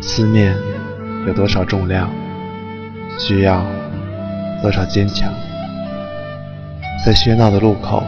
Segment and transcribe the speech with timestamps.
[0.00, 0.56] 思念
[1.26, 2.10] 有多少重量，
[3.18, 3.64] 需要
[4.62, 5.32] 多少坚强？
[7.04, 8.02] 在喧闹的路口，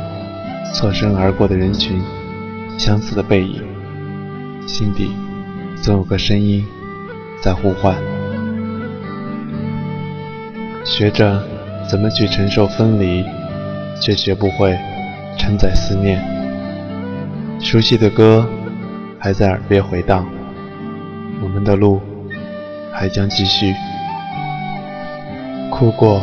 [0.74, 2.02] 错身而过的人群，
[2.78, 3.62] 相似的背影，
[4.66, 5.14] 心底
[5.82, 6.64] 总有个声音
[7.42, 7.94] 在呼唤。
[10.84, 11.42] 学着
[11.88, 13.24] 怎么去承受分离，
[14.00, 14.78] 却学不会
[15.38, 16.22] 承载思念。
[17.60, 18.48] 熟悉的歌
[19.18, 20.26] 还在耳边回荡，
[21.42, 22.00] 我们的路
[22.92, 23.74] 还将继续。
[25.70, 26.22] 哭过，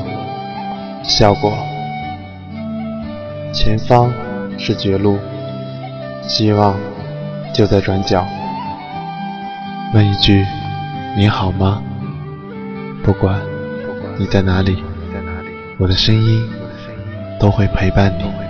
[1.03, 1.51] 笑过，
[3.51, 4.13] 前方
[4.57, 5.19] 是绝路，
[6.21, 6.75] 希望
[7.53, 8.25] 就在转角。
[9.93, 10.45] 问一句，
[11.17, 11.83] 你好吗？
[13.03, 13.39] 不管。
[14.17, 14.83] 你在哪里？
[15.77, 16.49] 我的声音
[17.39, 18.48] 都会陪伴你。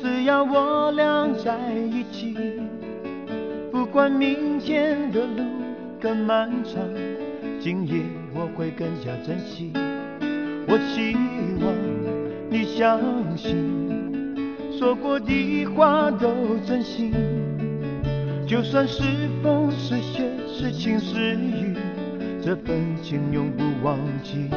[0.00, 2.36] 只要我俩在一起。
[3.70, 5.42] 不管明天的路
[6.00, 6.82] 更漫长，
[7.60, 8.02] 今夜
[8.34, 9.72] 我会更加珍惜。
[10.66, 11.14] 我希
[11.64, 11.72] 望
[12.50, 13.00] 你相
[13.36, 13.52] 信，
[14.78, 16.28] 说过的话都
[16.66, 17.12] 真心。
[18.46, 19.02] 就算是
[19.42, 21.74] 风是雪是晴是雨，
[22.42, 24.48] 这份情永不忘记。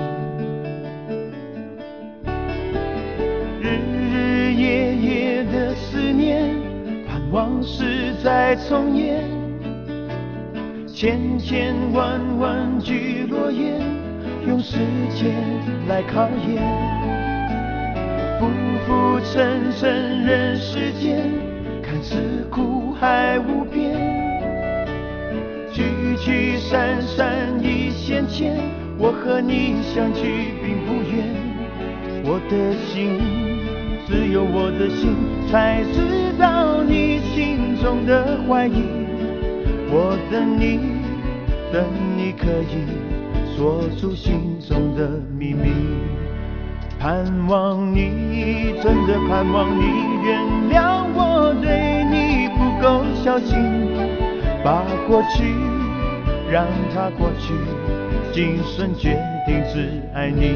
[8.28, 9.24] 再重演，
[10.86, 13.80] 千千万万句诺言，
[14.46, 14.80] 用时
[15.16, 15.34] 间
[15.88, 16.62] 来考验。
[18.38, 18.50] 浮
[18.86, 21.24] 浮沉沉人世间，
[21.82, 23.96] 看似苦海无边。
[25.72, 25.84] 聚
[26.18, 28.58] 聚散散一线牵，
[28.98, 31.24] 我和你相聚并不远。
[32.26, 33.47] 我的心。
[34.08, 35.14] 只有我的心
[35.52, 38.84] 才知道你心中的怀疑。
[39.92, 40.80] 我等你，
[41.74, 41.84] 等
[42.16, 42.88] 你可以
[43.54, 45.74] 说出心中的秘密。
[46.98, 49.84] 盼望你，真的盼望你
[50.24, 50.40] 原
[50.72, 53.58] 谅我对你不够小心。
[54.64, 55.54] 把过去
[56.50, 57.54] 让它过去，
[58.32, 60.56] 今生决定只爱你。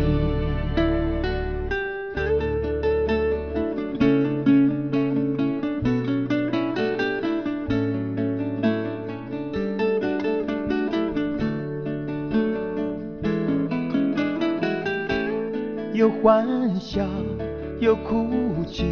[17.81, 18.85] 又哭泣，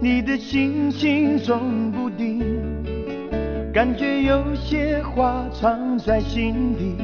[0.00, 2.40] 你的心情总不定，
[3.72, 6.94] 感觉有些话藏在心底，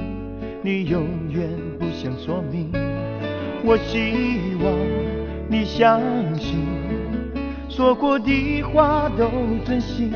[0.62, 2.70] 你永远不想说明。
[3.64, 4.72] 我希望
[5.48, 6.00] 你相
[6.38, 6.60] 信，
[7.69, 9.28] 说过的话都
[9.66, 10.12] 真心，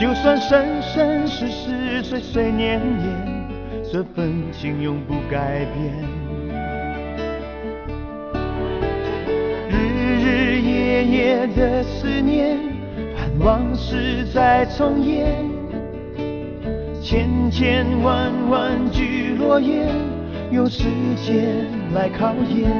[0.00, 3.06] 就算生生世世岁岁年年，
[3.92, 6.21] 这份情永不改变。
[11.12, 12.56] 夜的思念，
[13.14, 15.44] 盼往事再重演。
[17.02, 19.88] 千千万万句诺言，
[20.50, 20.84] 用时
[21.22, 22.70] 间来考验。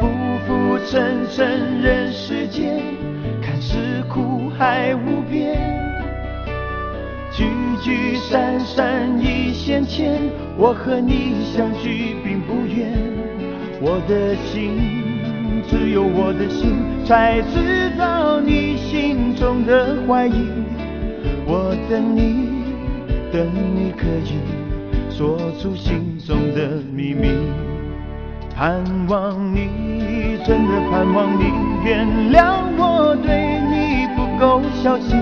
[0.00, 0.08] 浮
[0.46, 2.80] 浮沉沉人世间，
[3.42, 5.60] 看似苦海无边。
[7.30, 7.44] 聚
[7.82, 10.18] 聚散散一线牵，
[10.56, 12.90] 我和你相聚并不远。
[13.82, 15.03] 我的心。
[15.68, 20.48] 只有我的心才知道你心中的怀疑。
[21.46, 22.48] 我等你，
[23.32, 24.38] 等你可以
[25.10, 27.28] 说出心中的秘密。
[28.56, 31.52] 盼望你，真的盼望你
[31.84, 35.18] 原谅我对你不够小心。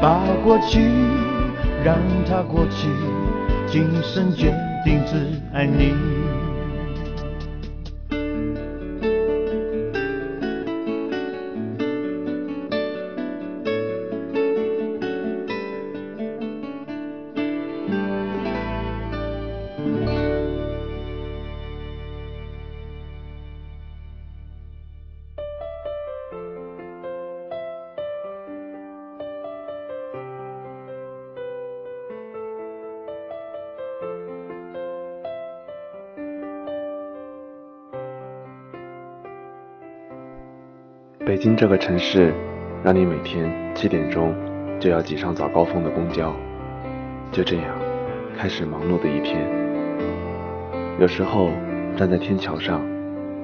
[0.00, 0.80] 把过去
[1.84, 1.96] 让
[2.28, 2.88] 它过去，
[3.66, 4.52] 今生决
[4.84, 6.21] 定只爱你。
[41.24, 42.34] 北京这个城市，
[42.82, 44.34] 让你每天七点钟
[44.80, 46.34] 就要挤上早高峰的公交，
[47.30, 47.66] 就这样
[48.36, 49.46] 开始忙碌的一天。
[50.98, 51.50] 有时候
[51.96, 52.84] 站在天桥上，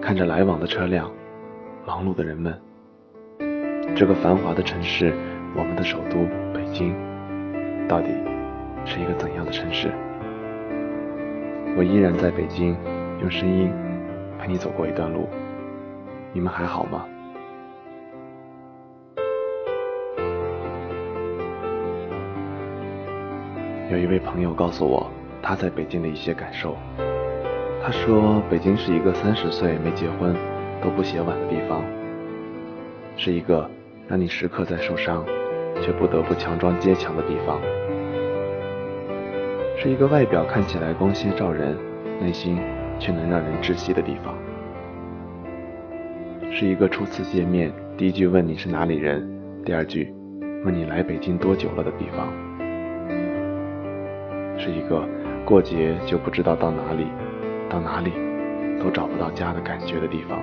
[0.00, 1.08] 看着来往的车辆，
[1.86, 2.60] 忙碌的人们，
[3.94, 5.12] 这个繁华的城市，
[5.54, 6.92] 我们的首都北京，
[7.86, 8.08] 到底
[8.84, 9.88] 是一个怎样的城市？
[11.76, 12.76] 我依然在北京，
[13.20, 13.72] 用声音
[14.36, 15.28] 陪你走过一段路。
[16.32, 17.06] 你们还好吗？
[23.90, 26.76] 有一位朋友告诉我他在北京的一些感受。
[27.82, 30.36] 他说，北京是一个三十岁没结婚
[30.82, 31.82] 都不写晚的地方，
[33.16, 33.70] 是一个
[34.06, 35.24] 让你时刻在受伤
[35.80, 37.58] 却不得不强装坚强的地方，
[39.78, 41.74] 是一个外表看起来光鲜照人，
[42.20, 42.58] 内心
[42.98, 44.34] 却能让人窒息的地方，
[46.52, 49.26] 是一个初次见面第一句问你是哪里人，
[49.64, 50.12] 第二句
[50.66, 52.47] 问你来北京多久了的地方。
[54.58, 55.08] 是一个
[55.44, 57.06] 过节就不知道到哪里，
[57.70, 58.12] 到哪里
[58.82, 60.38] 都找不到家的感觉的地方。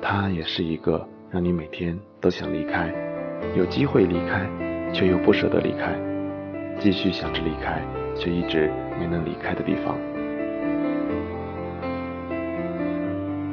[0.00, 2.92] 它也是一个让你每天都想离开，
[3.56, 4.48] 有机会离开
[4.92, 5.94] 却又不舍得离开，
[6.78, 7.82] 继续想着离开
[8.14, 9.96] 却一直没能离开的地方。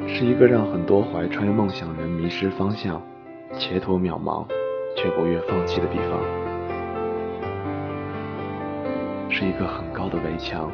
[0.06, 3.00] 是一个让很多怀揣梦想人迷失方向、
[3.58, 4.46] 前途渺茫
[4.96, 6.51] 却不愿放弃的地方。
[9.34, 10.70] 是一个很高的围墙，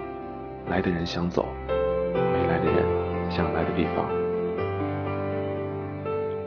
[0.68, 2.84] 来的人想走，没来的人
[3.30, 4.04] 想来的地方。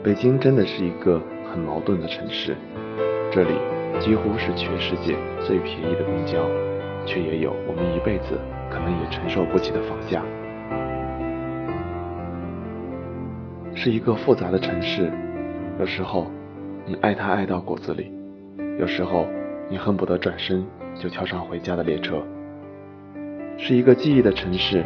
[0.04, 1.18] 北京真的是一个
[1.50, 2.54] 很矛盾的城市，
[3.30, 3.54] 这里
[3.98, 6.46] 几乎是全世界最便宜的公交，
[7.06, 8.38] 却也有我们一辈子
[8.70, 10.22] 可能也承受不起的房价。
[13.74, 15.10] 是一个复杂的城市，
[15.80, 16.30] 有时候
[16.84, 18.12] 你爱它爱到骨子里，
[18.78, 19.26] 有时候
[19.68, 20.64] 你恨不得转身。
[20.94, 22.22] 就跳上回家的列车，
[23.56, 24.84] 是一个记忆的城市。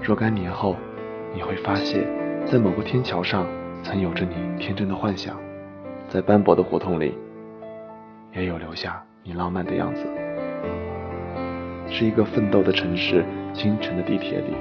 [0.00, 0.76] 若干年后，
[1.34, 2.06] 你会发现，
[2.46, 3.44] 在某个天桥上，
[3.82, 5.34] 曾有着你天真的幻想；
[6.08, 7.12] 在斑驳的胡同里，
[8.32, 10.06] 也有留下你浪漫的样子。
[11.88, 14.54] 是一个奋斗的城市，清晨的地铁里，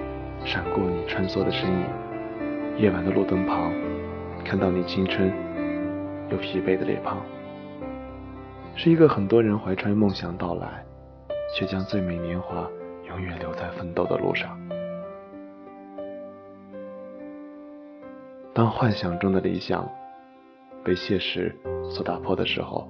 [0.44, 3.72] 闪过你穿梭的身影；夜晚的路灯旁，
[4.44, 5.32] 看到你青春
[6.32, 7.20] 又疲惫的脸庞。
[8.78, 10.88] 是一个很多人怀揣梦想到来。
[11.56, 12.70] 却将最美年华
[13.08, 14.60] 永远留在奋斗的路上。
[18.54, 19.88] 当幻想中的理想
[20.84, 21.56] 被现实
[21.90, 22.88] 所打破的时候，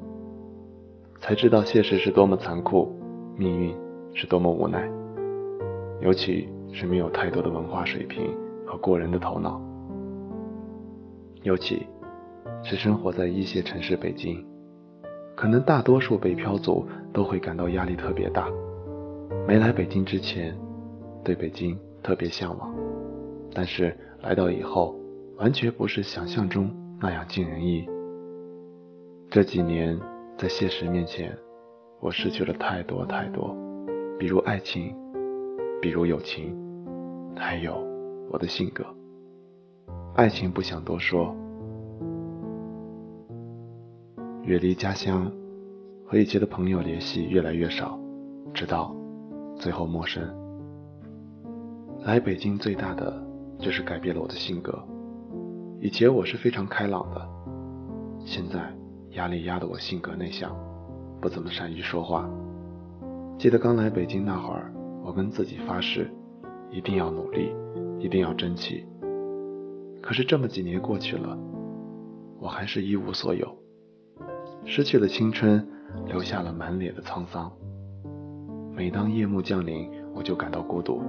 [1.20, 2.92] 才知道现实是多么残酷，
[3.38, 3.76] 命运
[4.16, 4.90] 是多么无奈。
[6.02, 8.36] 尤其是没有太多的文化水平
[8.66, 9.62] 和过人的头脑，
[11.44, 11.86] 尤其
[12.64, 14.44] 是生活在一线城市北京。
[15.38, 18.50] 可能大多数北漂族都会感到压力特别大。
[19.48, 20.58] 没来北京之前，
[21.24, 22.74] 对北京特别向往，
[23.54, 24.96] 但是来到以后，
[25.38, 27.88] 完全不是想象中那样尽人意。
[29.30, 29.96] 这几年
[30.40, 31.38] 在现实面前，
[32.00, 33.56] 我失去了太多太多，
[34.18, 34.96] 比如爱情，
[35.80, 36.58] 比如友情，
[37.36, 37.78] 还有
[38.32, 38.84] 我的性格。
[40.16, 41.36] 爱情不想多说。
[44.48, 45.30] 远离家乡，
[46.06, 48.00] 和以前的朋友联系越来越少，
[48.54, 48.96] 直到
[49.58, 50.24] 最后陌生。
[52.06, 53.22] 来北京最大的
[53.60, 54.82] 就是改变了我的性格。
[55.82, 57.30] 以前我是非常开朗的，
[58.26, 58.74] 现在
[59.18, 60.56] 压力压得我性格内向，
[61.20, 62.30] 不怎么善于说话。
[63.38, 64.72] 记得刚来北京那会儿，
[65.04, 66.10] 我跟自己发誓，
[66.72, 67.54] 一定要努力，
[68.00, 68.86] 一定要争气。
[70.02, 71.38] 可是这么几年过去了，
[72.40, 73.46] 我还是一无所有。
[74.70, 75.66] 失去了青春，
[76.08, 77.50] 留下了满脸的沧桑。
[78.76, 81.02] 每当夜幕降临，我就感到孤独、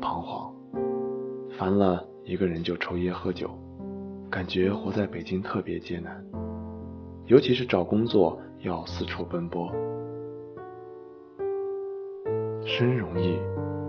[0.00, 0.54] 彷徨。
[1.58, 3.50] 烦了一个人就抽烟喝酒，
[4.30, 6.24] 感觉活在北京特别艰难，
[7.26, 9.68] 尤其是找工作要四处奔波。
[12.64, 13.36] 生容易，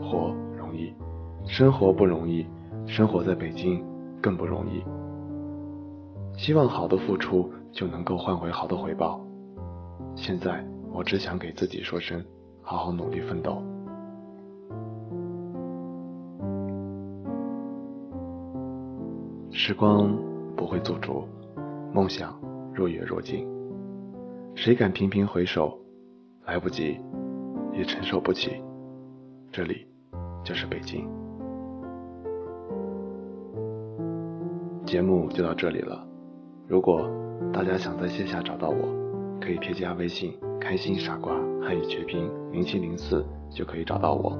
[0.02, 0.92] 活容易，
[1.46, 2.44] 生活不容易，
[2.88, 3.86] 生活在北京
[4.20, 4.84] 更不容易。
[6.36, 7.48] 希望好的付出。
[7.72, 9.20] 就能够换回好的回报。
[10.16, 12.24] 现在我只想给自己说声：
[12.62, 13.64] 好好努力奋斗。
[19.52, 20.18] 时光
[20.56, 21.28] 不会做主，
[21.94, 22.40] 梦想
[22.74, 23.48] 若远若近。
[24.56, 25.78] 谁敢频频回首？
[26.46, 27.00] 来不及，
[27.74, 28.62] 也承受不起。
[29.52, 29.86] 这里
[30.44, 31.08] 就是北京。
[34.86, 36.06] 节目就到这里了。
[36.68, 37.10] 如果
[37.54, 38.88] 大家想在线下找到我，
[39.40, 44.38] 可以添加微信“开心傻瓜”汉语全拼零七零四就可以找到我。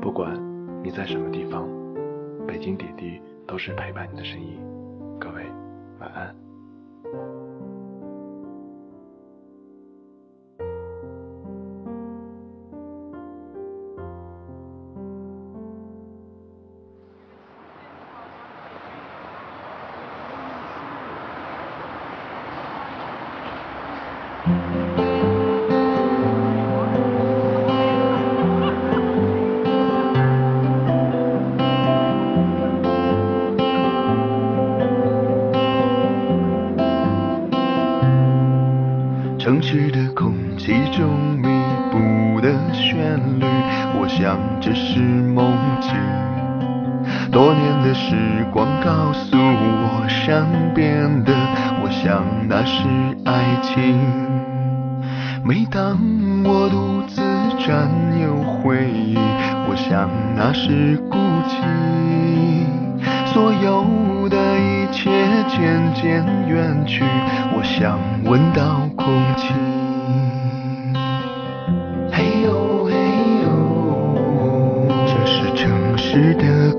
[0.00, 0.34] 不管
[0.82, 1.68] 你在什么地方，
[2.46, 4.58] 北京点滴都是陪伴你的声音。
[5.18, 5.44] 各位
[5.98, 6.43] 晚安。
[50.44, 51.32] 我，善变的，
[51.82, 52.84] 我想那是
[53.24, 53.98] 爱情。
[55.42, 55.98] 每当
[56.44, 57.22] 我独自
[57.66, 57.88] 占
[58.20, 59.16] 有回忆，
[59.68, 61.16] 我想那是孤
[61.48, 61.54] 寂。
[63.32, 65.10] 所有的一切
[65.48, 67.02] 渐渐远去，
[67.56, 69.52] 我想闻到空气。
[72.12, 72.92] 嘿呦嘿
[73.42, 73.48] 呦，
[75.06, 76.72] 这是城市的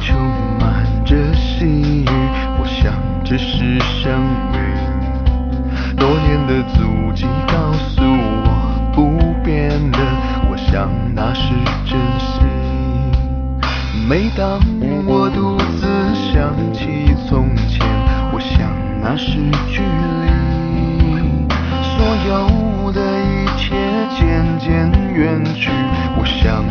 [0.00, 0.16] 充
[0.60, 1.64] 满着细
[2.04, 2.08] 雨，
[2.58, 2.92] 我想
[3.24, 4.20] 这是生
[4.52, 4.58] 命。
[5.96, 8.46] 多年的足迹告诉我
[8.92, 9.98] 不变的，
[10.50, 12.44] 我想那是真心。
[14.06, 14.60] 每当
[15.06, 17.86] 我独自想起从前，
[18.32, 18.70] 我想
[19.00, 19.32] 那是
[19.70, 20.28] 距离。
[21.96, 21.96] 所
[22.28, 23.74] 有的一切
[24.14, 25.70] 渐渐远去，
[26.18, 26.64] 我想